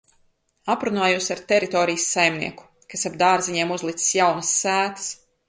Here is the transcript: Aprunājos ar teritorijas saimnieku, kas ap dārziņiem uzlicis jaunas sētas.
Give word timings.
Aprunājos 0.73 1.27
ar 1.35 1.41
teritorijas 1.51 2.07
saimnieku, 2.15 2.67
kas 2.95 3.05
ap 3.11 3.19
dārziņiem 3.25 3.75
uzlicis 3.77 4.09
jaunas 4.21 4.53
sētas. 4.65 5.15